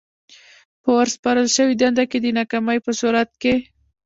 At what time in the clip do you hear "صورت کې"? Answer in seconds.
2.99-3.53